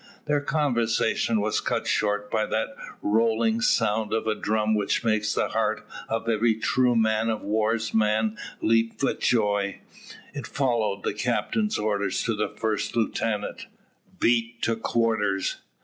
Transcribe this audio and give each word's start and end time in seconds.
Their 0.25 0.41
conversation 0.41 1.41
was 1.41 1.61
cut 1.61 1.85
short 1.85 2.31
by 2.31 2.47
that 2.47 2.69
rolling 3.03 3.61
sound 3.61 4.13
of 4.13 4.25
a 4.25 4.33
drum 4.33 4.73
which 4.73 5.03
makes 5.03 5.35
the 5.35 5.49
heart 5.49 5.85
of 6.09 6.27
every 6.27 6.55
true 6.55 6.95
man 6.95 7.29
of 7.29 7.43
war's 7.43 7.93
man 7.93 8.35
leap 8.61 9.03
with 9.03 9.19
joy. 9.19 9.77
It 10.33 10.47
followed 10.47 11.03
the 11.03 11.13
captain's 11.13 11.77
order 11.77 12.09
to 12.09 12.33
the 12.35 12.49
first 12.49 12.95
lieutenant, 12.95 13.67
"Beat 14.19 14.63
to 14.63 14.75
quarters." 14.75 15.57